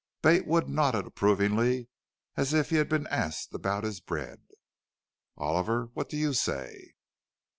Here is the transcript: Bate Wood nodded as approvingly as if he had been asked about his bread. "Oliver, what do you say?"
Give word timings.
Bate 0.23 0.47
Wood 0.47 0.67
nodded 0.67 1.05
as 1.05 1.09
approvingly 1.09 1.87
as 2.35 2.53
if 2.55 2.71
he 2.71 2.77
had 2.77 2.89
been 2.89 3.05
asked 3.11 3.53
about 3.53 3.83
his 3.83 3.99
bread. 3.99 4.41
"Oliver, 5.37 5.91
what 5.93 6.09
do 6.09 6.17
you 6.17 6.33
say?" 6.33 6.95